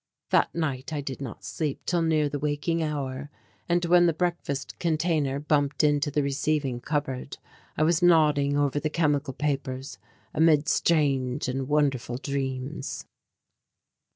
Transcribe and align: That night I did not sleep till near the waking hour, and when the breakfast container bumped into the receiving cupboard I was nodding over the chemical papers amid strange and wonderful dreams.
That 0.31 0.55
night 0.55 0.91
I 0.91 0.99
did 1.01 1.21
not 1.21 1.45
sleep 1.45 1.81
till 1.85 2.01
near 2.01 2.27
the 2.27 2.39
waking 2.39 2.81
hour, 2.81 3.29
and 3.69 3.85
when 3.85 4.07
the 4.07 4.13
breakfast 4.15 4.79
container 4.79 5.39
bumped 5.39 5.83
into 5.83 6.09
the 6.09 6.23
receiving 6.23 6.79
cupboard 6.81 7.37
I 7.77 7.83
was 7.83 8.01
nodding 8.01 8.57
over 8.57 8.79
the 8.79 8.89
chemical 8.89 9.35
papers 9.35 9.99
amid 10.33 10.67
strange 10.67 11.47
and 11.47 11.67
wonderful 11.67 12.17
dreams. 12.17 13.05